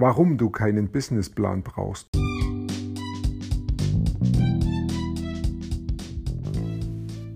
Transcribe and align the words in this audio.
warum 0.00 0.38
du 0.38 0.48
keinen 0.48 0.88
Businessplan 0.88 1.62
brauchst. 1.62 2.08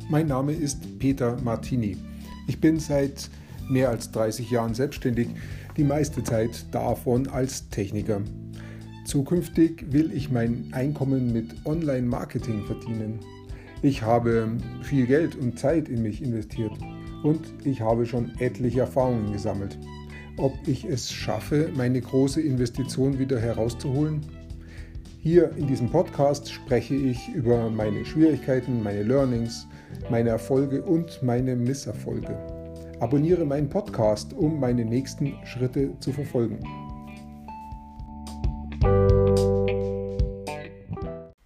Mein 0.09 0.29
Name 0.29 0.53
ist 0.53 0.99
Peter 0.99 1.37
Martini. 1.43 1.99
Ich 2.49 2.61
bin 2.61 2.81
seit 2.81 3.29
mehr 3.69 3.91
als 3.91 4.11
30 4.13 4.51
Jahren 4.51 4.73
selbstständig, 4.73 5.29
die 5.77 5.85
meiste 5.85 6.25
Zeit 6.25 6.65
davon 6.75 7.29
als 7.29 7.69
Techniker. 7.69 8.23
Zukünftig 9.05 9.93
will 9.93 10.11
ich 10.15 10.31
mein 10.31 10.71
Einkommen 10.73 11.35
mit 11.35 11.67
Online-Marketing 11.67 12.65
verdienen. 12.65 13.21
Ich 13.83 14.03
habe 14.03 14.49
viel 14.81 15.07
Geld 15.07 15.37
und 15.37 15.59
Zeit 15.59 15.91
in 15.91 16.03
mich 16.03 16.23
investiert 16.23 16.73
und 17.23 17.43
ich 17.65 17.83
habe 17.83 18.07
schon 18.07 18.33
etliche 18.39 18.81
Erfahrungen 18.81 19.33
gesammelt. 19.33 19.79
Ob 20.37 20.53
ich 20.67 20.85
es 20.85 21.13
schaffe, 21.13 21.71
meine 21.77 22.01
große 22.01 22.41
Investition 22.41 23.21
wieder 23.21 23.39
herauszuholen? 23.39 24.21
Hier 25.21 25.53
in 25.57 25.69
diesem 25.69 25.89
Podcast 25.89 26.53
spreche 26.53 26.97
ich 26.97 27.29
über 27.29 27.71
meine 27.71 28.05
Schwierigkeiten, 28.05 28.83
meine 28.83 29.05
Learnings, 29.05 29.69
meine 30.11 30.31
Erfolge 30.31 30.83
und 30.83 31.23
meine 31.23 31.55
Misserfolge. 31.55 32.37
Abonniere 32.99 33.45
meinen 33.45 33.71
Podcast, 33.71 34.33
um 34.33 34.59
meine 34.59 34.85
nächsten 34.85 35.35
Schritte 35.45 35.97
zu 36.01 36.13
verfolgen. 36.13 36.59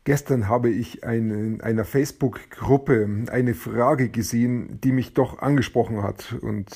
Gestern 0.04 0.48
habe 0.48 0.70
ich 0.70 1.02
in 1.02 1.60
einer 1.60 1.84
Facebook-Gruppe 1.84 3.26
eine 3.30 3.52
Frage 3.52 4.08
gesehen, 4.08 4.80
die 4.82 4.92
mich 4.92 5.12
doch 5.12 5.40
angesprochen 5.40 6.02
hat 6.02 6.36
und 6.40 6.68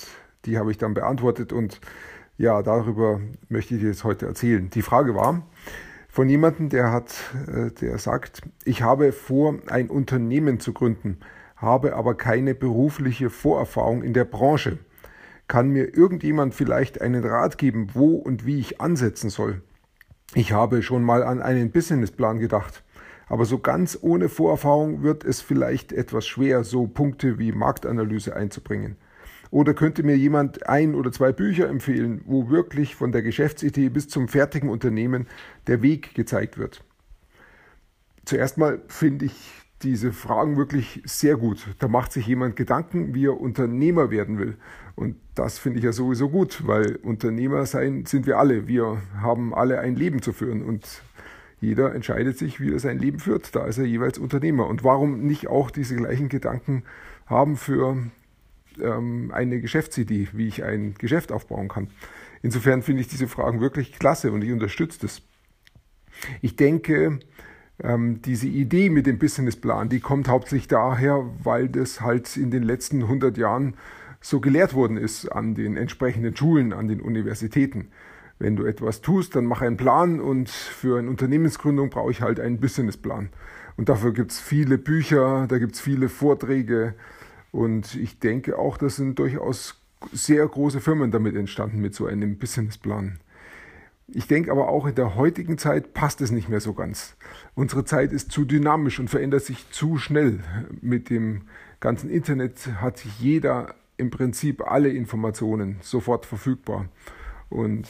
die 0.45 0.59
habe 0.59 0.71
ich 0.71 0.79
dann 0.79 0.95
beantwortet 0.95 1.53
und 1.53 1.81
ja, 2.39 2.63
darüber 2.63 3.21
möchte 3.49 3.75
ich 3.75 3.81
dir 3.81 3.89
jetzt 3.89 4.05
heute 4.05 4.27
erzählen. 4.27 4.71
Die 4.71 4.83
Frage 4.83 5.15
war 5.15 5.43
von 6.09 6.29
jemandem, 6.29 6.69
der 6.69 6.91
hat, 6.91 7.15
äh, 7.47 7.71
der 7.71 7.99
sagt, 7.99 8.43
ich 8.65 8.83
habe 8.83 9.13
vor, 9.13 9.57
ein 9.69 9.89
Unternehmen 9.89 10.61
zu 10.61 10.73
gründen 10.73 11.19
habe 11.63 11.95
aber 11.95 12.17
keine 12.17 12.55
berufliche 12.55 13.31
Vorerfahrung 13.31 14.03
in 14.03 14.13
der 14.13 14.25
Branche. 14.25 14.79
Kann 15.47 15.71
mir 15.71 15.95
irgendjemand 15.97 16.55
vielleicht 16.55 17.01
einen 17.01 17.25
Rat 17.25 17.57
geben, 17.57 17.89
wo 17.95 18.17
und 18.17 18.45
wie 18.45 18.59
ich 18.59 18.81
ansetzen 18.81 19.31
soll? 19.31 19.63
Ich 20.35 20.53
habe 20.53 20.83
schon 20.83 21.05
mal 21.05 21.23
an 21.23 21.41
einen 21.41 21.71
Businessplan 21.71 22.39
gedacht, 22.39 22.83
aber 23.29 23.45
so 23.45 23.59
ganz 23.59 23.99
ohne 24.01 24.29
Vorerfahrung 24.29 25.03
wird 25.03 25.25
es 25.25 25.41
vielleicht 25.41 25.93
etwas 25.93 26.27
schwer, 26.27 26.65
so 26.65 26.87
Punkte 26.87 27.39
wie 27.39 27.53
Marktanalyse 27.53 28.35
einzubringen. 28.35 28.97
Oder 29.53 29.75
könnte 29.75 30.03
mir 30.03 30.17
jemand 30.17 30.67
ein 30.67 30.95
oder 30.95 31.13
zwei 31.13 31.31
Bücher 31.31 31.69
empfehlen, 31.69 32.23
wo 32.25 32.49
wirklich 32.49 32.97
von 32.97 33.13
der 33.13 33.21
Geschäftsidee 33.21 33.91
bis 33.91 34.09
zum 34.09 34.27
fertigen 34.27 34.71
Unternehmen 34.71 35.27
der 35.67 35.83
Weg 35.83 36.15
gezeigt 36.15 36.57
wird? 36.57 36.83
Zuerst 38.25 38.57
mal 38.57 38.81
finde 38.89 39.27
ich 39.27 39.51
diese 39.83 40.11
Fragen 40.13 40.57
wirklich 40.57 41.03
sehr 41.05 41.37
gut. 41.37 41.67
Da 41.81 41.87
macht 41.87 42.13
sich 42.13 42.27
jemand 42.27 42.57
Gedanken, 42.57 43.15
wie 43.15 43.27
er 43.27 43.39
Unternehmer 43.39 44.11
werden 44.11 44.39
will. 44.39 44.57
Und 44.95 45.17
das 45.35 45.59
finde 45.59 45.81
ich 45.81 45.85
ja 45.85 45.93
sowieso 45.93 46.31
gut, 46.31 46.67
weil 46.67 46.97
Unternehmer 47.03 47.67
sein 47.67 48.07
sind 48.07 48.25
wir 48.25 48.39
alle. 48.39 48.69
Wir 48.69 49.03
haben 49.21 49.55
alle 49.55 49.81
ein 49.81 49.97
Leben 49.97 50.23
zu 50.23 50.33
führen 50.33 50.63
und 50.63 51.03
jeder 51.61 51.95
entscheidet 51.95 52.39
sich, 52.39 52.59
wie 52.59 52.73
er 52.73 52.79
sein 52.79 52.99
Leben 52.99 53.19
führt. 53.19 53.55
Da 53.55 53.67
ist 53.67 53.77
er 53.77 53.85
jeweils 53.85 54.17
Unternehmer. 54.17 54.67
Und 54.67 54.83
warum 54.83 55.27
nicht 55.27 55.49
auch 55.49 55.71
diese 55.71 55.95
gleichen 55.95 56.31
Gedanken 56.31 56.85
haben 57.27 57.59
für 57.59 57.99
ähm, 58.81 59.31
eine 59.33 59.61
Geschäftsidee, 59.61 60.29
wie 60.33 60.49
ich 60.49 60.65
ein 60.65 60.95
Geschäft 60.99 61.33
aufbauen 61.33 61.69
kann? 61.69 61.89
Insofern 62.43 62.83
finde 62.83 63.03
ich 63.03 63.09
diese 63.09 63.29
Fragen 63.29 63.61
wirklich 63.61 63.99
klasse 63.99 64.33
und 64.33 64.43
ich 64.43 64.53
unterstütze 64.53 65.01
das. 65.01 65.23
Ich 66.41 66.57
denke, 66.57 67.21
ähm, 67.83 68.21
diese 68.23 68.47
Idee 68.49 68.91
mit 68.91 69.07
dem 69.07 69.19
Businessplan, 69.19 69.89
die 69.89 70.01
kommt 70.01 70.29
hauptsächlich 70.29 70.69
daher, 70.69 71.25
weil 71.43 71.69
das 71.69 72.01
halt 72.01 72.37
in 72.37 72.51
den 72.51 72.63
letzten 72.63 73.03
100 73.03 73.37
Jahren 73.39 73.75
so 74.21 74.41
gelehrt 74.41 74.75
worden 74.75 74.97
ist 74.97 75.29
an 75.29 75.55
den 75.55 75.77
entsprechenden 75.77 76.37
Schulen, 76.37 76.73
an 76.73 76.89
den 76.89 77.01
Universitäten. 77.01 77.89
Wenn 78.39 78.57
du 78.57 78.65
etwas 78.65 79.01
tust, 79.01 79.37
dann 79.37 79.47
mach 79.47 79.63
einen 79.63 79.77
Plan 79.77 80.21
und 80.21 80.49
für 80.49 80.99
eine 80.99 81.11
Unternehmensgründung 81.11 81.91
brauche 81.91 82.11
ich 82.11 82.23
halt 82.23 82.41
einen 82.41 82.61
Businessplan. 82.61 83.31
Und 83.77 83.89
dafür 83.89 84.13
gibt 84.13 84.33
es 84.33 84.41
viele 84.41 84.79
Bücher, 84.79 85.47
da 85.49 85.59
gibt 85.59 85.75
es 85.75 85.81
viele 85.81 86.09
Vorträge 86.09 86.95
und 87.53 87.95
ich 87.95 88.19
denke 88.19 88.59
auch, 88.59 88.77
das 88.77 88.97
sind 88.97 89.19
durchaus 89.19 89.81
sehr 90.13 90.47
große 90.47 90.81
Firmen 90.81 91.13
damit 91.13 91.37
entstanden 91.37 91.81
mit 91.81 91.95
so 91.95 92.07
einem 92.07 92.39
Businessplan. 92.39 93.21
Ich 94.09 94.27
denke 94.27 94.51
aber 94.51 94.69
auch 94.69 94.87
in 94.87 94.95
der 94.95 95.15
heutigen 95.15 95.59
Zeit 95.59 95.95
passt 95.95 96.21
es 96.21 96.33
nicht 96.33 96.49
mehr 96.49 96.61
so 96.61 96.75
ganz. 96.75 97.17
Unsere 97.55 97.85
Zeit 97.85 98.13
ist 98.13 98.33
zu 98.33 98.45
dynamisch 98.45 98.99
und 98.99 99.09
verändert 99.09 99.45
sich 99.45 99.71
zu 99.71 99.97
schnell. 99.97 100.41
Mit 100.81 101.09
dem 101.09 101.43
ganzen 101.81 102.11
Internet 102.11 102.67
hat 102.81 103.05
jeder 103.21 103.75
im 103.97 104.11
Prinzip 104.11 104.67
alle 104.67 104.91
Informationen 104.91 105.77
sofort 105.81 106.27
verfügbar. 106.27 106.89
Und 107.49 107.87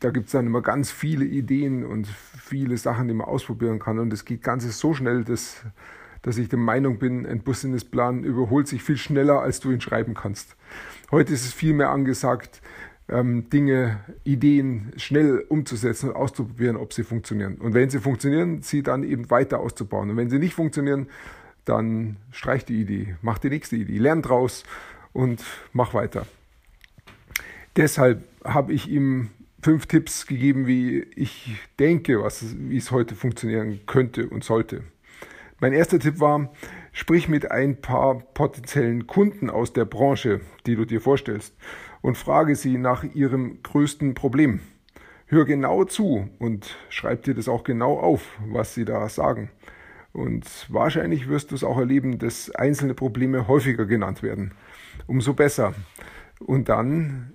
da 0.00 0.10
gibt 0.10 0.26
es 0.26 0.32
dann 0.32 0.46
immer 0.46 0.62
ganz 0.62 0.90
viele 0.90 1.24
Ideen 1.24 1.84
und 1.84 2.06
viele 2.06 2.76
Sachen, 2.76 3.08
die 3.08 3.14
man 3.14 3.26
ausprobieren 3.26 3.78
kann. 3.78 3.98
Und 3.98 4.12
es 4.12 4.24
geht 4.24 4.42
ganz 4.42 4.64
so 4.78 4.94
schnell, 4.94 5.24
dass, 5.24 5.64
dass 6.26 6.38
ich 6.38 6.48
der 6.48 6.58
Meinung 6.58 6.98
bin, 6.98 7.24
ein 7.24 7.44
Businessplan 7.44 8.24
überholt 8.24 8.66
sich 8.66 8.82
viel 8.82 8.96
schneller, 8.96 9.42
als 9.42 9.60
du 9.60 9.70
ihn 9.70 9.80
schreiben 9.80 10.14
kannst. 10.14 10.56
Heute 11.12 11.32
ist 11.32 11.44
es 11.44 11.52
viel 11.52 11.72
mehr 11.72 11.90
angesagt, 11.90 12.62
ähm, 13.08 13.48
Dinge, 13.48 14.00
Ideen 14.24 14.92
schnell 14.96 15.44
umzusetzen 15.48 16.08
und 16.10 16.16
auszuprobieren, 16.16 16.76
ob 16.76 16.92
sie 16.92 17.04
funktionieren. 17.04 17.54
Und 17.58 17.74
wenn 17.74 17.90
sie 17.90 18.00
funktionieren, 18.00 18.60
sie 18.62 18.82
dann 18.82 19.04
eben 19.04 19.30
weiter 19.30 19.60
auszubauen. 19.60 20.10
Und 20.10 20.16
wenn 20.16 20.28
sie 20.28 20.40
nicht 20.40 20.54
funktionieren, 20.54 21.06
dann 21.64 22.16
streich 22.32 22.64
die 22.64 22.80
Idee, 22.80 23.14
mach 23.22 23.38
die 23.38 23.50
nächste 23.50 23.76
Idee, 23.76 23.98
lern 23.98 24.22
draus 24.22 24.64
und 25.12 25.44
mach 25.72 25.94
weiter. 25.94 26.26
Deshalb 27.76 28.24
habe 28.42 28.72
ich 28.72 28.88
ihm 28.88 29.30
fünf 29.62 29.86
Tipps 29.86 30.26
gegeben, 30.26 30.66
wie 30.66 31.06
ich 31.14 31.56
denke, 31.78 32.20
was, 32.20 32.44
wie 32.58 32.78
es 32.78 32.90
heute 32.90 33.14
funktionieren 33.14 33.78
könnte 33.86 34.28
und 34.28 34.42
sollte. 34.42 34.82
Mein 35.58 35.72
erster 35.72 35.98
Tipp 35.98 36.20
war, 36.20 36.52
sprich 36.92 37.28
mit 37.28 37.50
ein 37.50 37.80
paar 37.80 38.18
potenziellen 38.18 39.06
Kunden 39.06 39.48
aus 39.48 39.72
der 39.72 39.86
Branche, 39.86 40.42
die 40.66 40.76
du 40.76 40.84
dir 40.84 41.00
vorstellst 41.00 41.56
und 42.02 42.18
frage 42.18 42.54
sie 42.56 42.76
nach 42.76 43.04
ihrem 43.04 43.62
größten 43.62 44.12
Problem. 44.12 44.60
Hör 45.24 45.46
genau 45.46 45.84
zu 45.84 46.28
und 46.38 46.76
schreib 46.90 47.22
dir 47.22 47.34
das 47.34 47.48
auch 47.48 47.64
genau 47.64 47.98
auf, 47.98 48.38
was 48.46 48.74
sie 48.74 48.84
da 48.84 49.08
sagen. 49.08 49.50
Und 50.12 50.66
wahrscheinlich 50.68 51.26
wirst 51.26 51.50
du 51.50 51.54
es 51.54 51.64
auch 51.64 51.78
erleben, 51.78 52.18
dass 52.18 52.50
einzelne 52.50 52.92
Probleme 52.94 53.48
häufiger 53.48 53.86
genannt 53.86 54.22
werden. 54.22 54.52
Umso 55.06 55.32
besser. 55.32 55.74
Und 56.38 56.68
dann, 56.68 57.32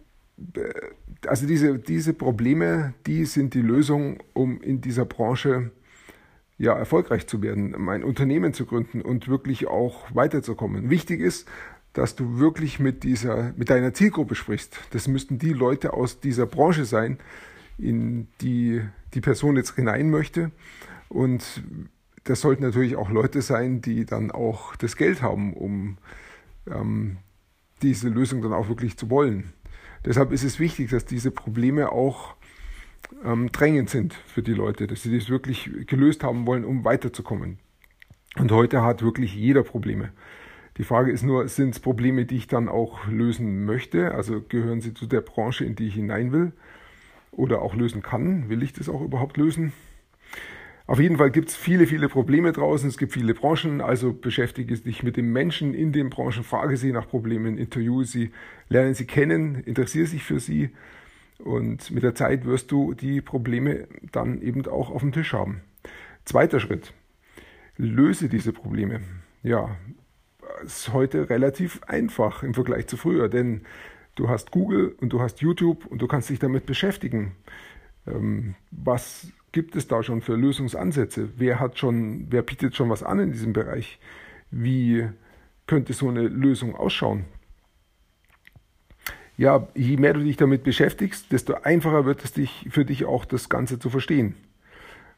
äh, 0.55 0.69
also 1.27 1.47
diese, 1.47 1.79
diese 1.79 2.13
Probleme, 2.13 2.93
die 3.07 3.25
sind 3.25 3.55
die 3.55 3.61
Lösung, 3.61 4.19
um 4.33 4.61
in 4.61 4.79
dieser 4.79 5.05
Branche 5.05 5.71
ja, 6.61 6.73
erfolgreich 6.73 7.25
zu 7.25 7.41
werden, 7.41 7.89
ein 7.89 8.03
Unternehmen 8.03 8.53
zu 8.53 8.67
gründen 8.67 9.01
und 9.01 9.27
wirklich 9.27 9.65
auch 9.65 10.05
weiterzukommen. 10.13 10.91
Wichtig 10.91 11.19
ist, 11.19 11.49
dass 11.93 12.15
du 12.15 12.37
wirklich 12.37 12.79
mit 12.79 13.03
dieser, 13.03 13.51
mit 13.57 13.71
deiner 13.71 13.95
Zielgruppe 13.95 14.35
sprichst. 14.35 14.79
Das 14.91 15.07
müssten 15.07 15.39
die 15.39 15.53
Leute 15.53 15.93
aus 15.93 16.19
dieser 16.19 16.45
Branche 16.45 16.85
sein, 16.85 17.17
in 17.79 18.27
die 18.41 18.81
die 19.15 19.21
Person 19.21 19.57
jetzt 19.57 19.75
hinein 19.75 20.11
möchte. 20.11 20.51
Und 21.09 21.63
das 22.25 22.41
sollten 22.41 22.61
natürlich 22.61 22.95
auch 22.95 23.09
Leute 23.09 23.41
sein, 23.41 23.81
die 23.81 24.05
dann 24.05 24.29
auch 24.29 24.75
das 24.75 24.95
Geld 24.95 25.23
haben, 25.23 25.53
um 25.53 25.97
ähm, 26.69 27.17
diese 27.81 28.07
Lösung 28.07 28.43
dann 28.43 28.53
auch 28.53 28.69
wirklich 28.69 28.97
zu 28.97 29.09
wollen. 29.09 29.51
Deshalb 30.05 30.31
ist 30.31 30.43
es 30.43 30.59
wichtig, 30.59 30.91
dass 30.91 31.05
diese 31.05 31.31
Probleme 31.31 31.91
auch 31.91 32.35
ähm, 33.23 33.51
drängend 33.51 33.89
sind 33.89 34.13
für 34.13 34.41
die 34.41 34.53
Leute, 34.53 34.87
dass 34.87 35.03
sie 35.03 35.17
das 35.17 35.29
wirklich 35.29 35.69
gelöst 35.87 36.23
haben 36.23 36.45
wollen, 36.45 36.65
um 36.65 36.83
weiterzukommen. 36.85 37.59
Und 38.37 38.51
heute 38.51 38.81
hat 38.83 39.01
wirklich 39.01 39.35
jeder 39.35 39.63
Probleme. 39.63 40.11
Die 40.77 40.83
Frage 40.83 41.11
ist 41.11 41.23
nur, 41.23 41.47
sind 41.47 41.71
es 41.71 41.79
Probleme, 41.79 42.25
die 42.25 42.37
ich 42.37 42.47
dann 42.47 42.69
auch 42.69 43.07
lösen 43.07 43.65
möchte? 43.65 44.13
Also 44.13 44.41
gehören 44.41 44.81
sie 44.81 44.93
zu 44.93 45.05
der 45.05 45.21
Branche, 45.21 45.65
in 45.65 45.75
die 45.75 45.87
ich 45.87 45.95
hinein 45.95 46.31
will? 46.31 46.53
Oder 47.31 47.61
auch 47.61 47.75
lösen 47.75 48.01
kann? 48.01 48.49
Will 48.49 48.63
ich 48.63 48.73
das 48.73 48.87
auch 48.87 49.01
überhaupt 49.01 49.37
lösen? 49.37 49.73
Auf 50.87 50.99
jeden 50.99 51.17
Fall 51.17 51.31
gibt 51.31 51.49
es 51.49 51.55
viele, 51.55 51.87
viele 51.87 52.09
Probleme 52.09 52.51
draußen. 52.51 52.89
Es 52.89 52.97
gibt 52.97 53.13
viele 53.13 53.33
Branchen. 53.33 53.81
Also 53.81 54.13
beschäftige 54.13 54.75
dich 54.75 55.03
mit 55.03 55.17
den 55.17 55.31
Menschen 55.31 55.73
in 55.73 55.91
den 55.91 56.09
Branchen, 56.09 56.43
frage 56.43 56.77
sie 56.77 56.91
nach 56.91 57.07
Problemen, 57.07 57.57
interviewe 57.57 58.05
sie, 58.05 58.31
lerne 58.69 58.93
sie 58.93 59.05
kennen, 59.05 59.55
interessiere 59.55 60.07
sich 60.07 60.23
für 60.23 60.39
sie. 60.39 60.71
Und 61.43 61.91
mit 61.91 62.03
der 62.03 62.15
Zeit 62.15 62.45
wirst 62.45 62.71
du 62.71 62.93
die 62.93 63.21
Probleme 63.21 63.87
dann 64.11 64.41
eben 64.41 64.65
auch 64.67 64.89
auf 64.89 65.01
dem 65.01 65.11
Tisch 65.11 65.33
haben. 65.33 65.61
Zweiter 66.25 66.59
Schritt. 66.59 66.93
Löse 67.77 68.29
diese 68.29 68.53
Probleme. 68.53 69.01
Ja, 69.43 69.75
ist 70.63 70.93
heute 70.93 71.29
relativ 71.29 71.81
einfach 71.83 72.43
im 72.43 72.53
Vergleich 72.53 72.87
zu 72.87 72.97
früher, 72.97 73.27
denn 73.29 73.61
du 74.15 74.29
hast 74.29 74.51
Google 74.51 74.95
und 74.99 75.09
du 75.09 75.21
hast 75.21 75.41
YouTube 75.41 75.85
und 75.87 76.01
du 76.01 76.07
kannst 76.07 76.29
dich 76.29 76.39
damit 76.39 76.65
beschäftigen. 76.65 77.35
Ähm, 78.07 78.55
was 78.69 79.31
gibt 79.51 79.75
es 79.75 79.87
da 79.87 80.03
schon 80.03 80.21
für 80.21 80.35
Lösungsansätze? 80.35 81.29
Wer 81.37 81.59
hat 81.59 81.79
schon, 81.79 82.27
wer 82.29 82.41
bietet 82.41 82.75
schon 82.75 82.89
was 82.89 83.03
an 83.03 83.19
in 83.19 83.31
diesem 83.31 83.53
Bereich? 83.53 83.99
Wie 84.51 85.07
könnte 85.65 85.93
so 85.93 86.09
eine 86.09 86.27
Lösung 86.27 86.75
ausschauen? 86.75 87.25
Ja, 89.41 89.67
je 89.73 89.97
mehr 89.97 90.13
du 90.13 90.19
dich 90.19 90.37
damit 90.37 90.61
beschäftigst, 90.61 91.31
desto 91.31 91.55
einfacher 91.55 92.05
wird 92.05 92.23
es 92.23 92.31
dich, 92.31 92.67
für 92.69 92.85
dich 92.85 93.05
auch 93.05 93.25
das 93.25 93.49
Ganze 93.49 93.79
zu 93.79 93.89
verstehen. 93.89 94.35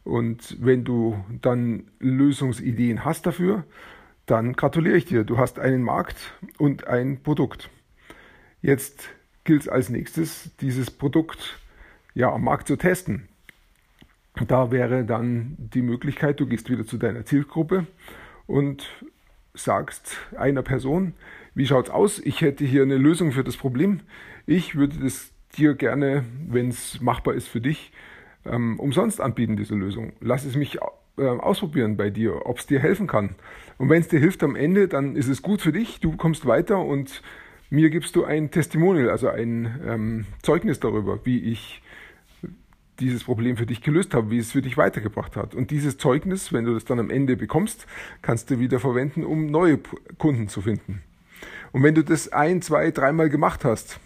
Und 0.05 0.55
wenn 0.61 0.85
du 0.85 1.21
dann 1.41 1.91
Lösungsideen 1.99 3.03
hast 3.03 3.25
dafür, 3.25 3.65
dann 4.25 4.53
gratuliere 4.53 4.95
ich 4.95 5.03
dir. 5.03 5.25
Du 5.25 5.39
hast 5.39 5.59
einen 5.59 5.83
Markt 5.83 6.15
und 6.57 6.87
ein 6.87 7.21
Produkt. 7.21 7.69
Jetzt 8.61 9.09
gilt 9.43 9.63
es 9.63 9.67
als 9.67 9.89
nächstes, 9.89 10.55
dieses 10.61 10.89
Produkt 10.89 11.59
ja, 12.15 12.31
am 12.31 12.45
Markt 12.45 12.69
zu 12.69 12.77
testen. 12.77 13.27
Da 14.47 14.71
wäre 14.71 15.03
dann 15.03 15.57
die 15.57 15.81
Möglichkeit, 15.81 16.39
du 16.39 16.45
gehst 16.45 16.69
wieder 16.69 16.85
zu 16.85 16.97
deiner 16.97 17.25
Zielgruppe 17.25 17.87
und 18.47 18.87
sagst 19.53 20.17
einer 20.37 20.63
Person, 20.63 21.13
wie 21.55 21.65
schaut's 21.65 21.89
aus? 21.89 22.19
Ich 22.19 22.41
hätte 22.41 22.65
hier 22.65 22.81
eine 22.81 22.97
Lösung 22.97 23.31
für 23.31 23.43
das 23.43 23.57
Problem. 23.57 24.01
Ich 24.45 24.75
würde 24.75 24.97
das 24.97 25.31
dir 25.55 25.75
gerne, 25.75 26.23
wenn 26.47 26.69
es 26.69 26.99
machbar 27.01 27.35
ist 27.35 27.47
für 27.47 27.61
dich, 27.61 27.91
ähm, 28.45 28.79
umsonst 28.79 29.21
anbieten, 29.21 29.55
diese 29.55 29.75
Lösung. 29.75 30.13
Lass 30.19 30.45
es 30.45 30.55
mich 30.55 30.79
äh, 31.17 31.25
ausprobieren 31.25 31.95
bei 31.95 32.09
dir, 32.09 32.45
ob 32.45 32.57
es 32.57 32.65
dir 32.65 32.79
helfen 32.79 33.07
kann. 33.07 33.35
Und 33.77 33.89
wenn 33.89 34.01
es 34.01 34.07
dir 34.07 34.19
hilft 34.19 34.43
am 34.43 34.55
Ende, 34.55 34.87
dann 34.87 35.15
ist 35.15 35.27
es 35.27 35.41
gut 35.41 35.61
für 35.61 35.71
dich, 35.71 35.99
du 35.99 36.17
kommst 36.17 36.45
weiter 36.45 36.79
und 36.79 37.21
mir 37.69 37.89
gibst 37.89 38.15
du 38.15 38.23
ein 38.23 38.51
Testimonial, 38.51 39.09
also 39.09 39.29
ein 39.29 39.79
ähm, 39.85 40.25
Zeugnis 40.41 40.79
darüber, 40.79 41.25
wie 41.25 41.39
ich 41.39 41.81
dieses 42.99 43.23
Problem 43.23 43.57
für 43.57 43.65
dich 43.65 43.81
gelöst 43.81 44.13
habe, 44.13 44.29
wie 44.31 44.37
es 44.37 44.51
für 44.51 44.61
dich 44.61 44.77
weitergebracht 44.77 45.35
hat. 45.35 45.55
Und 45.55 45.71
dieses 45.71 45.97
Zeugnis, 45.97 46.53
wenn 46.53 46.65
du 46.65 46.73
das 46.73 46.85
dann 46.85 46.99
am 46.99 47.09
Ende 47.09 47.35
bekommst, 47.35 47.87
kannst 48.21 48.49
du 48.49 48.59
wieder 48.59 48.79
verwenden, 48.79 49.23
um 49.23 49.47
neue 49.47 49.79
Kunden 50.17 50.47
zu 50.47 50.61
finden. 50.61 51.01
Und 51.71 51.83
wenn 51.83 51.95
du 51.95 52.03
das 52.03 52.31
ein, 52.31 52.61
zwei, 52.61 52.91
dreimal 52.91 53.29
gemacht 53.29 53.65
hast, 53.65 53.99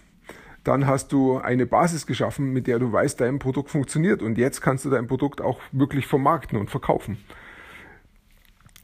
dann 0.64 0.88
hast 0.88 1.14
du 1.14 1.38
eine 1.38 1.66
Basis 1.66 2.06
geschaffen, 2.08 2.52
mit 2.52 2.68
der 2.68 2.80
du 2.80 2.92
weißt, 2.92 3.22
dein 3.22 3.40
Produkt 3.40 3.70
funktioniert. 3.70 4.22
Und 4.22 4.38
jetzt 4.38 4.62
kannst 4.62 4.86
du 4.86 4.90
dein 4.90 5.08
Produkt 5.08 5.42
auch 5.42 5.60
wirklich 5.72 6.08
vermarkten 6.08 6.60
und 6.60 6.70
verkaufen. 6.70 7.18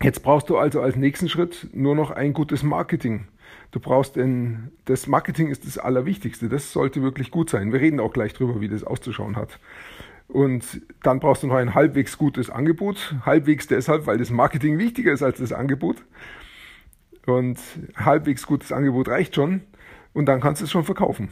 Jetzt 0.02 0.24
brauchst 0.24 0.50
du 0.50 0.58
also 0.58 0.82
als 0.82 0.96
nächsten 0.96 1.30
Schritt 1.30 1.70
nur 1.74 1.96
noch 1.96 2.12
ein 2.12 2.34
gutes 2.34 2.64
Marketing. 2.64 3.28
Du 3.72 3.80
brauchst 3.80 4.18
ein, 4.18 4.72
das 4.86 5.08
Marketing 5.08 5.48
ist 5.50 5.66
das 5.66 5.78
Allerwichtigste. 5.78 6.50
Das 6.50 6.72
sollte 6.72 7.02
wirklich 7.02 7.32
gut 7.32 7.50
sein. 7.50 7.72
Wir 7.74 7.82
reden 7.82 8.00
auch 8.00 8.14
gleich 8.14 8.34
drüber, 8.34 8.62
wie 8.62 8.70
das 8.70 8.84
auszuschauen 8.84 9.36
hat. 9.36 9.60
Und 10.28 10.82
dann 11.04 11.20
brauchst 11.20 11.44
du 11.44 11.48
noch 11.48 11.56
ein 11.56 11.76
halbwegs 11.76 12.18
gutes 12.18 12.50
Angebot. 12.50 13.16
Halbwegs 13.26 13.68
deshalb, 13.68 14.06
weil 14.06 14.18
das 14.18 14.30
Marketing 14.30 14.78
wichtiger 14.78 15.12
ist 15.12 15.24
als 15.24 15.40
das 15.40 15.52
Angebot. 15.52 15.98
Und 17.26 17.60
halbwegs 17.96 18.46
gutes 18.46 18.72
Angebot 18.72 19.08
reicht 19.08 19.36
schon. 19.36 19.62
Und 20.14 20.26
dann 20.28 20.42
kannst 20.42 20.62
du 20.62 20.66
es 20.66 20.72
schon 20.72 20.84
verkaufen. 20.84 21.30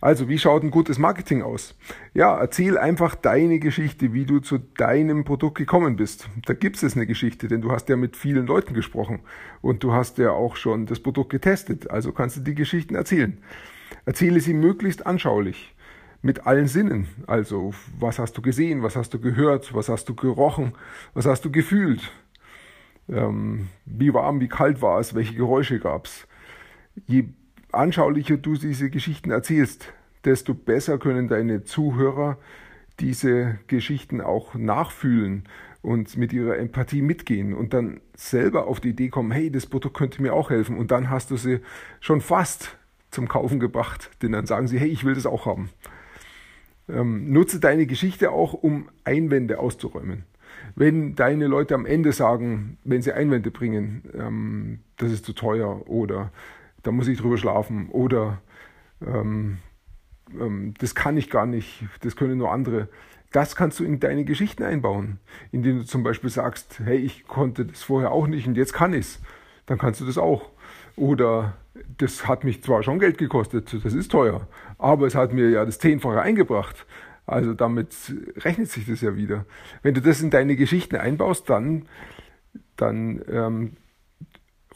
Also, 0.00 0.28
wie 0.28 0.38
schaut 0.38 0.62
ein 0.62 0.70
gutes 0.70 0.98
Marketing 0.98 1.42
aus? 1.42 1.74
Ja, 2.14 2.38
erzähl 2.38 2.78
einfach 2.78 3.14
deine 3.14 3.58
Geschichte, 3.58 4.12
wie 4.12 4.24
du 4.24 4.40
zu 4.40 4.58
deinem 4.58 5.24
Produkt 5.24 5.58
gekommen 5.58 5.96
bist. 5.96 6.28
Da 6.46 6.54
gibt 6.54 6.82
es 6.82 6.96
eine 6.96 7.06
Geschichte, 7.06 7.48
denn 7.48 7.60
du 7.60 7.70
hast 7.72 7.88
ja 7.88 7.96
mit 7.96 8.16
vielen 8.16 8.46
Leuten 8.46 8.74
gesprochen 8.74 9.20
und 9.60 9.82
du 9.82 9.92
hast 9.92 10.18
ja 10.18 10.30
auch 10.30 10.56
schon 10.56 10.86
das 10.86 11.00
Produkt 11.00 11.30
getestet. 11.30 11.90
Also 11.90 12.12
kannst 12.12 12.36
du 12.38 12.40
die 12.40 12.54
Geschichten 12.54 12.94
erzählen. 12.94 13.38
Erzähle 14.04 14.40
sie 14.40 14.54
möglichst 14.54 15.06
anschaulich 15.06 15.74
mit 16.22 16.46
allen 16.46 16.66
Sinnen. 16.66 17.08
Also, 17.26 17.72
was 17.98 18.18
hast 18.18 18.36
du 18.36 18.42
gesehen, 18.42 18.82
was 18.82 18.96
hast 18.96 19.14
du 19.14 19.20
gehört, 19.20 19.74
was 19.74 19.88
hast 19.88 20.08
du 20.08 20.14
gerochen, 20.14 20.72
was 21.14 21.26
hast 21.26 21.44
du 21.44 21.50
gefühlt? 21.50 22.12
Ähm, 23.08 23.68
wie 23.86 24.14
warm, 24.14 24.40
wie 24.40 24.48
kalt 24.48 24.82
war 24.82 25.00
es, 25.00 25.14
welche 25.14 25.34
Geräusche 25.34 25.80
gab 25.80 26.06
es? 26.06 26.26
Je 27.06 27.24
anschaulicher 27.72 28.36
du 28.36 28.54
diese 28.54 28.90
Geschichten 28.90 29.30
erzählst, 29.30 29.92
desto 30.24 30.54
besser 30.54 30.98
können 30.98 31.28
deine 31.28 31.64
Zuhörer 31.64 32.38
diese 33.00 33.58
Geschichten 33.66 34.20
auch 34.20 34.54
nachfühlen 34.54 35.44
und 35.82 36.16
mit 36.16 36.32
ihrer 36.32 36.58
Empathie 36.58 37.02
mitgehen 37.02 37.54
und 37.54 37.72
dann 37.72 38.00
selber 38.14 38.66
auf 38.66 38.80
die 38.80 38.90
Idee 38.90 39.08
kommen, 39.08 39.30
hey, 39.30 39.50
das 39.50 39.66
Produkt 39.66 39.96
könnte 39.96 40.20
mir 40.20 40.34
auch 40.34 40.50
helfen. 40.50 40.76
Und 40.76 40.90
dann 40.90 41.08
hast 41.08 41.30
du 41.30 41.36
sie 41.36 41.60
schon 42.00 42.20
fast 42.20 42.76
zum 43.10 43.28
Kaufen 43.28 43.58
gebracht, 43.60 44.10
denn 44.22 44.32
dann 44.32 44.46
sagen 44.46 44.68
sie, 44.68 44.78
hey, 44.78 44.88
ich 44.88 45.04
will 45.04 45.14
das 45.14 45.26
auch 45.26 45.46
haben. 45.46 45.70
Ähm, 46.88 47.32
nutze 47.32 47.60
deine 47.60 47.86
Geschichte 47.86 48.30
auch, 48.30 48.52
um 48.52 48.88
Einwände 49.04 49.58
auszuräumen. 49.58 50.24
Wenn 50.74 51.14
deine 51.14 51.46
Leute 51.46 51.74
am 51.74 51.86
Ende 51.86 52.12
sagen, 52.12 52.78
wenn 52.84 53.02
sie 53.02 53.12
Einwände 53.12 53.50
bringen, 53.50 54.02
ähm, 54.14 54.80
das 54.98 55.12
ist 55.12 55.24
zu 55.24 55.32
teuer 55.32 55.88
oder 55.88 56.30
da 56.82 56.92
muss 56.92 57.08
ich 57.08 57.18
drüber 57.18 57.36
schlafen 57.36 57.88
oder 57.90 58.40
ähm, 59.04 59.58
ähm, 60.38 60.74
das 60.78 60.94
kann 60.94 61.16
ich 61.16 61.30
gar 61.30 61.46
nicht, 61.46 61.84
das 62.02 62.16
können 62.16 62.38
nur 62.38 62.52
andere. 62.52 62.88
Das 63.32 63.54
kannst 63.54 63.78
du 63.78 63.84
in 63.84 64.00
deine 64.00 64.24
Geschichten 64.24 64.64
einbauen, 64.64 65.18
indem 65.52 65.78
du 65.78 65.84
zum 65.84 66.02
Beispiel 66.02 66.30
sagst, 66.30 66.80
hey, 66.84 66.96
ich 66.98 67.26
konnte 67.28 67.64
das 67.64 67.82
vorher 67.82 68.10
auch 68.10 68.26
nicht 68.26 68.46
und 68.46 68.56
jetzt 68.56 68.72
kann 68.72 68.92
ich 68.92 69.00
es. 69.00 69.20
Dann 69.66 69.78
kannst 69.78 70.00
du 70.00 70.04
das 70.04 70.18
auch. 70.18 70.50
Oder 70.96 71.56
das 71.98 72.26
hat 72.26 72.42
mich 72.44 72.62
zwar 72.62 72.82
schon 72.82 72.98
Geld 72.98 73.18
gekostet, 73.18 73.72
das 73.84 73.94
ist 73.94 74.10
teuer, 74.10 74.46
aber 74.78 75.06
es 75.06 75.14
hat 75.14 75.32
mir 75.32 75.48
ja 75.48 75.64
das 75.64 75.78
Zehnfache 75.78 76.20
eingebracht. 76.20 76.86
Also 77.26 77.54
damit 77.54 77.94
rechnet 78.38 78.68
sich 78.70 78.86
das 78.86 79.00
ja 79.00 79.14
wieder. 79.14 79.46
Wenn 79.82 79.94
du 79.94 80.02
das 80.02 80.20
in 80.20 80.30
deine 80.30 80.56
Geschichten 80.56 80.96
einbaust, 80.96 81.48
dann, 81.48 81.86
dann 82.76 83.22
ähm, 83.30 83.76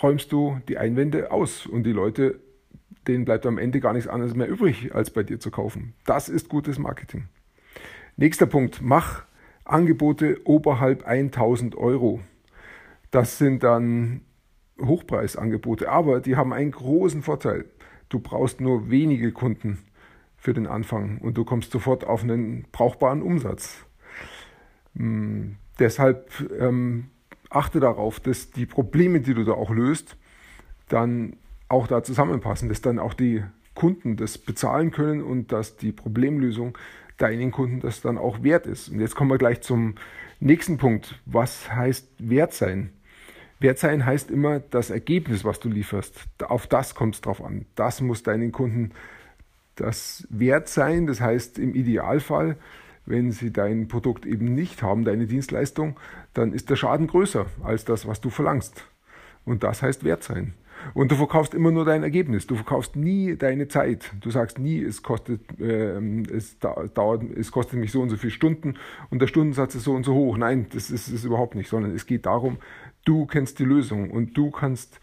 räumst 0.05 0.33
du 0.33 0.61
die 0.69 0.77
Einwände 0.77 1.33
aus 1.33 1.65
und 1.65 1.85
die 1.85 1.93
Leute, 1.93 2.39
denen 3.09 3.25
bleibt 3.25 3.47
am 3.47 3.57
Ende 3.57 3.81
gar 3.81 3.95
nichts 3.95 4.07
anderes 4.07 4.35
mehr 4.35 4.47
übrig, 4.47 4.95
als 4.95 5.11
bei 5.11 5.23
dir 5.23 5.41
zu 5.41 5.51
kaufen. 5.51 5.95
Das 6.05 6.29
ist 6.29 6.51
gutes 6.51 6.79
Marketing. 6.79 7.25
Nächster 8.19 8.45
Punkt, 8.45 8.83
mach 8.83 9.25
Angebote 9.65 10.43
oberhalb 10.45 11.07
1000 11.07 11.75
Euro. 11.77 12.21
Das 13.13 13.39
sind 13.39 13.63
dann 13.63 14.21
Hochpreisangebote, 14.79 15.89
aber 15.89 16.21
die 16.21 16.37
haben 16.37 16.53
einen 16.53 16.73
großen 16.73 17.23
Vorteil. 17.23 17.65
Du 18.11 18.21
brauchst 18.21 18.61
nur 18.61 18.91
wenige 18.91 19.33
Kunden 19.33 19.79
für 20.37 20.53
den 20.53 20.67
Anfang 20.67 21.17
und 21.17 21.39
du 21.39 21.47
kommst 21.47 21.73
sofort 21.73 22.05
auf 22.05 22.23
einen 22.23 22.67
brauchbaren 22.73 23.23
Umsatz. 23.23 23.87
Hm, 24.97 25.57
deshalb 25.79 26.31
ähm, 26.61 27.07
achte 27.55 27.81
darauf, 27.81 28.21
dass 28.21 28.51
die 28.51 28.67
Probleme, 28.67 29.21
die 29.21 29.35
du 29.35 29.45
da 29.45 29.53
auch 29.53 29.71
löst, 29.71 30.17
dann 30.89 31.37
auch 31.69 31.87
da 31.87 32.03
zusammenpassen, 32.03 32.69
dass 32.69 32.83
dann 32.83 32.99
auch 32.99 33.15
die 33.15 33.43
Kunden 33.75 34.17
das 34.17 34.39
bezahlen 34.39 34.91
können 34.91 35.23
und 35.23 35.53
dass 35.53 35.77
die 35.77 35.93
Problemlösung 35.93 36.77
deinen 37.19 37.51
Kunden 37.51 37.81
das 37.81 38.01
dann 38.01 38.19
auch 38.19 38.43
wert 38.43 38.67
ist. 38.67 38.89
Und 38.89 39.01
jetzt 39.01 39.15
kommen 39.15 39.31
wir 39.31 39.39
gleich 39.39 39.61
zum 39.63 39.95
nächsten 40.41 40.79
Punkt. 40.79 41.21
Was 41.27 41.71
heißt 41.73 42.09
Wert 42.19 42.53
sein? 42.53 42.91
Wert 43.61 43.79
sein 43.79 44.05
heißt 44.05 44.31
immer 44.31 44.61
das 44.61 44.91
Ergebnis, 44.91 45.45
was 45.45 45.61
du 45.61 45.69
lieferst. 45.69 46.27
Auf 46.43 46.67
das 46.67 46.95
kommt 46.95 47.15
es 47.15 47.21
drauf 47.21 47.43
an. 47.43 47.67
Das 47.77 48.01
muss 48.01 48.23
deinen 48.23 48.53
Kunden 48.53 48.91
das 49.77 50.27
Wert 50.29 50.69
sein. 50.69 51.07
Das 51.07 51.21
heißt 51.21 51.59
im 51.59 51.75
Idealfall 51.75 52.57
wenn 53.07 53.33
sie 53.33 53.53
dein 53.53 53.89
Produkt 53.89 54.27
eben 54.27 54.55
nicht 54.55 54.83
haben, 54.83 55.05
deine 55.05 55.27
Dienstleistung, 55.27 55.97
dann 56.33 56.53
ist 56.53 56.71
der 56.71 56.77
Schaden 56.77 57.07
größer 57.07 57.47
als 57.63 57.85
das, 57.85 58.07
was 58.07 58.21
du 58.21 58.31
verlangst. 58.31 58.87
Und 59.45 59.63
das 59.63 59.83
heißt 59.83 60.05
wert 60.05 60.23
sein. 60.23 60.55
Und 60.93 61.11
du 61.11 61.17
verkaufst 61.17 61.55
immer 61.55 61.71
nur 61.71 61.85
dein 61.85 62.03
Ergebnis. 62.03 62.47
Du 62.47 62.57
verkaufst 62.57 62.97
nie 62.97 63.37
deine 63.37 63.69
Zeit. 63.69 64.13
Du 64.21 64.31
sagst 64.31 64.59
nie, 64.59 64.83
es 64.83 65.03
kostet, 65.03 65.41
äh, 65.61 65.99
es 66.31 66.59
dauert, 66.59 67.23
es 67.37 67.51
kostet 67.51 67.79
mich 67.79 67.93
so 67.93 68.03
und 68.03 68.11
so 68.11 68.17
viele 68.17 68.33
Stunden 68.33 68.75
und 69.11 69.21
der 69.21 69.27
Stundensatz 69.27 69.75
ist 69.75 69.85
so 69.85 69.93
und 69.93 70.05
so 70.05 70.15
hoch. 70.15 70.37
Nein, 70.37 70.67
das 70.73 70.91
ist 70.91 71.09
es 71.09 71.25
überhaupt 71.25 71.55
nicht, 71.55 71.69
sondern 71.69 71.95
es 71.95 72.07
geht 72.07 72.27
darum, 72.27 72.59
du 73.05 73.27
kennst 73.27 73.59
die 73.59 73.65
Lösung 73.65 74.11
und 74.11 74.37
du 74.37 74.51
kannst 74.51 75.01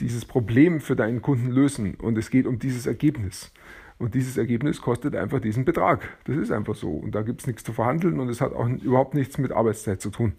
dieses 0.00 0.24
Problem 0.24 0.80
für 0.80 0.96
deinen 0.96 1.22
Kunden 1.22 1.50
lösen. 1.50 1.94
Und 1.94 2.18
es 2.18 2.30
geht 2.30 2.46
um 2.46 2.58
dieses 2.58 2.86
Ergebnis. 2.86 3.52
Und 3.98 4.14
dieses 4.14 4.36
Ergebnis 4.36 4.80
kostet 4.80 5.14
einfach 5.14 5.40
diesen 5.40 5.64
Betrag. 5.64 6.08
Das 6.24 6.36
ist 6.36 6.50
einfach 6.50 6.74
so. 6.74 6.90
Und 6.90 7.14
da 7.14 7.22
gibt 7.22 7.40
es 7.40 7.46
nichts 7.46 7.62
zu 7.64 7.72
verhandeln 7.72 8.18
und 8.20 8.28
es 8.28 8.40
hat 8.40 8.52
auch 8.52 8.68
überhaupt 8.68 9.14
nichts 9.14 9.38
mit 9.38 9.52
Arbeitszeit 9.52 10.00
zu 10.00 10.10
tun. 10.10 10.32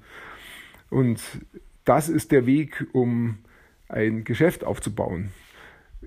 Und 0.90 1.22
das 1.86 2.10
ist 2.10 2.32
der 2.32 2.46
Weg, 2.46 2.88
um 2.94 3.40
ein 3.88 4.24
Geschäft 4.24 4.64
aufzubauen. 4.64 5.32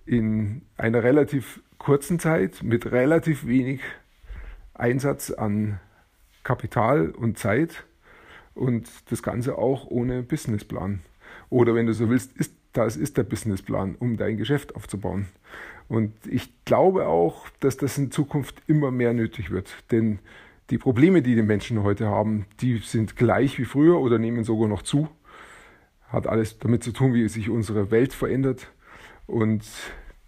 In 0.05 0.63
einer 0.77 1.03
relativ 1.03 1.63
kurzen 1.79 2.19
Zeit 2.19 2.63
mit 2.63 2.91
relativ 2.91 3.47
wenig 3.47 3.81
Einsatz 4.75 5.31
an 5.31 5.81
Kapital 6.43 7.11
und 7.11 7.39
Zeit 7.39 7.85
und 8.55 8.89
das 9.11 9.23
Ganze 9.23 9.59
auch 9.59 9.87
ohne 9.87 10.23
Businessplan. 10.23 11.01
Oder 11.51 11.75
wenn 11.75 11.87
du 11.87 11.93
so 11.93 12.09
willst, 12.09 12.37
ist, 12.37 12.55
das 12.77 12.97
ist 12.97 13.17
der 13.17 13.25
Businessplan, 13.25 13.97
um 13.99 14.17
dein 14.17 14.37
Geschäft 14.37 14.77
aufzubauen. 14.77 15.27
Und 15.89 16.13
ich 16.27 16.53
glaube 16.65 17.07
auch, 17.07 17.49
dass 17.61 17.77
das 17.77 17.97
in 17.99 18.11
Zukunft 18.11 18.63
immer 18.67 18.91
mehr 18.91 19.13
nötig 19.13 19.51
wird. 19.51 19.71
Denn 19.91 20.19
Die 20.71 20.79
Probleme, 20.79 21.23
die 21.23 21.37
die 21.37 21.43
Menschen 21.43 21.85
heute 21.85 22.09
haben, 22.09 22.45
die 22.61 22.79
sind 22.79 23.15
gleich 23.15 23.57
wie 23.59 23.65
früher 23.65 24.01
oder 24.01 24.19
nehmen 24.19 24.43
sogar 24.43 24.69
noch 24.69 24.83
zu. 24.83 25.09
Hat 26.09 26.27
alles 26.27 26.59
damit 26.59 26.83
zu 26.83 26.91
tun, 26.91 27.15
wie 27.15 27.29
sich 27.29 27.51
unsere 27.51 27.93
Welt 27.93 28.13
verändert. 28.13 28.73
Und 29.29 29.65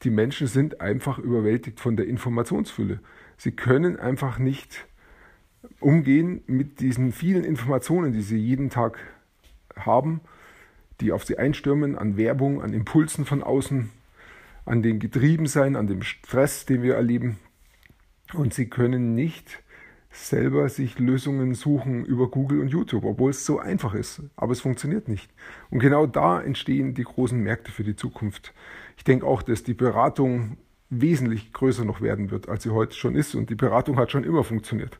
die 0.05 0.11
Menschen 0.11 0.47
sind 0.47 0.81
einfach 0.81 1.19
überwältigt 1.19 1.81
von 1.81 1.97
der 1.97 2.07
Informationsfülle. 2.07 3.00
Sie 3.37 3.50
können 3.50 3.99
einfach 3.99 4.38
nicht 4.38 4.87
umgehen 5.81 6.43
mit 6.47 6.78
diesen 6.78 7.11
vielen 7.11 7.43
Informationen, 7.43 8.12
die 8.12 8.23
sie 8.23 8.38
jeden 8.38 8.71
Tag 8.71 8.99
haben, 9.76 10.21
die 11.00 11.12
auf 11.12 11.25
sie 11.25 11.38
einstürmen, 11.38 11.97
an 11.97 12.17
Werbung, 12.17 12.62
an 12.62 12.73
Impulsen 12.73 13.25
von 13.25 13.43
außen, 13.43 13.90
an 14.64 14.83
dem 14.83 14.99
Getriebensein, 14.99 15.76
an 15.76 15.87
dem 15.87 16.02
Stress, 16.02 16.67
den 16.67 16.83
wir 16.83 16.95
erleben. 16.95 17.38
Und 18.35 18.52
sie 18.52 18.69
können 18.69 19.14
nicht 19.14 19.62
selber 20.11 20.69
sich 20.69 20.99
Lösungen 20.99 21.55
suchen 21.55 22.05
über 22.05 22.31
Google 22.31 22.61
und 22.61 22.69
YouTube, 22.69 23.05
obwohl 23.05 23.31
es 23.31 23.47
so 23.47 23.59
einfach 23.59 23.95
ist. 23.95 24.23
Aber 24.37 24.52
es 24.52 24.61
funktioniert 24.61 25.09
nicht. 25.09 25.31
Und 25.71 25.81
genau 25.81 26.07
da 26.07 26.40
entstehen 26.40 26.95
die 26.95 27.05
großen 27.05 27.38
Märkte 27.38 27.71
für 27.71 27.85
die 27.85 27.97
Zukunft. 27.97 28.52
Ich 28.97 29.05
denke 29.05 29.26
auch, 29.26 29.43
dass 29.43 29.62
die 29.62 29.75
Beratung 29.75 30.59
wesentlich 30.90 31.52
größer 31.52 31.85
noch 31.85 32.00
werden 32.00 32.31
wird, 32.31 32.49
als 32.49 32.62
sie 32.62 32.71
heute 32.71 32.95
schon 32.95 33.14
ist. 33.14 33.35
Und 33.35 33.50
die 33.50 33.55
Beratung 33.55 33.97
hat 33.97 34.11
schon 34.11 34.25
immer 34.25 34.45
funktioniert. 34.45 34.99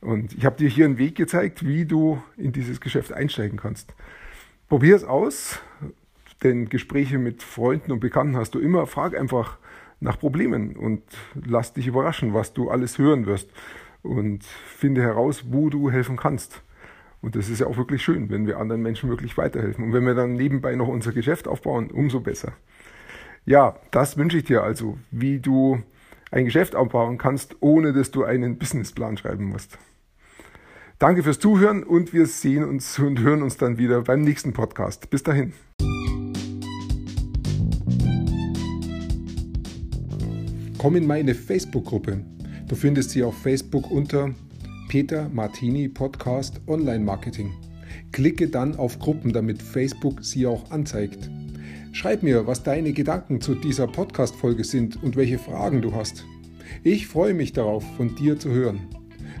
Und 0.00 0.34
ich 0.34 0.44
habe 0.44 0.56
dir 0.56 0.68
hier 0.68 0.86
einen 0.86 0.98
Weg 0.98 1.14
gezeigt, 1.14 1.64
wie 1.64 1.84
du 1.84 2.20
in 2.36 2.52
dieses 2.52 2.80
Geschäft 2.80 3.12
einsteigen 3.12 3.58
kannst. 3.58 3.94
Probier 4.72 4.96
es 4.96 5.04
aus, 5.04 5.60
denn 6.42 6.70
Gespräche 6.70 7.18
mit 7.18 7.42
Freunden 7.42 7.92
und 7.92 8.00
Bekannten 8.00 8.38
hast 8.38 8.54
du 8.54 8.58
immer. 8.58 8.86
Frag 8.86 9.14
einfach 9.14 9.58
nach 10.00 10.18
Problemen 10.18 10.76
und 10.76 11.02
lass 11.34 11.74
dich 11.74 11.88
überraschen, 11.88 12.32
was 12.32 12.54
du 12.54 12.70
alles 12.70 12.96
hören 12.96 13.26
wirst 13.26 13.50
und 14.02 14.42
finde 14.44 15.02
heraus, 15.02 15.44
wo 15.50 15.68
du 15.68 15.90
helfen 15.90 16.16
kannst. 16.16 16.62
Und 17.20 17.36
das 17.36 17.50
ist 17.50 17.58
ja 17.58 17.66
auch 17.66 17.76
wirklich 17.76 18.02
schön, 18.02 18.30
wenn 18.30 18.46
wir 18.46 18.56
anderen 18.56 18.80
Menschen 18.80 19.10
wirklich 19.10 19.36
weiterhelfen. 19.36 19.84
Und 19.84 19.92
wenn 19.92 20.06
wir 20.06 20.14
dann 20.14 20.32
nebenbei 20.36 20.74
noch 20.74 20.88
unser 20.88 21.12
Geschäft 21.12 21.48
aufbauen, 21.48 21.90
umso 21.90 22.20
besser. 22.20 22.52
Ja, 23.44 23.76
das 23.90 24.16
wünsche 24.16 24.38
ich 24.38 24.44
dir 24.44 24.62
also, 24.62 24.96
wie 25.10 25.38
du 25.38 25.82
ein 26.30 26.46
Geschäft 26.46 26.76
aufbauen 26.76 27.18
kannst, 27.18 27.56
ohne 27.60 27.92
dass 27.92 28.10
du 28.10 28.24
einen 28.24 28.56
Businessplan 28.56 29.18
schreiben 29.18 29.44
musst. 29.44 29.76
Danke 31.02 31.24
fürs 31.24 31.40
Zuhören 31.40 31.82
und 31.82 32.12
wir 32.12 32.26
sehen 32.26 32.62
uns 32.62 32.96
und 32.96 33.18
hören 33.18 33.42
uns 33.42 33.56
dann 33.56 33.76
wieder 33.76 34.02
beim 34.02 34.22
nächsten 34.22 34.52
Podcast. 34.52 35.10
Bis 35.10 35.24
dahin. 35.24 35.52
Komm 40.78 40.94
in 40.94 41.04
meine 41.04 41.34
Facebook-Gruppe. 41.34 42.24
Du 42.68 42.76
findest 42.76 43.10
sie 43.10 43.24
auf 43.24 43.36
Facebook 43.36 43.90
unter 43.90 44.32
Peter 44.86 45.28
Martini 45.30 45.88
Podcast 45.88 46.60
Online 46.68 47.04
Marketing. 47.04 47.52
Klicke 48.12 48.46
dann 48.46 48.76
auf 48.76 49.00
Gruppen, 49.00 49.32
damit 49.32 49.60
Facebook 49.60 50.24
sie 50.24 50.46
auch 50.46 50.70
anzeigt. 50.70 51.28
Schreib 51.90 52.22
mir, 52.22 52.46
was 52.46 52.62
deine 52.62 52.92
Gedanken 52.92 53.40
zu 53.40 53.56
dieser 53.56 53.88
Podcast-Folge 53.88 54.62
sind 54.62 55.02
und 55.02 55.16
welche 55.16 55.40
Fragen 55.40 55.82
du 55.82 55.96
hast. 55.96 56.24
Ich 56.84 57.08
freue 57.08 57.34
mich 57.34 57.52
darauf, 57.52 57.82
von 57.96 58.14
dir 58.14 58.38
zu 58.38 58.50
hören. 58.50 59.01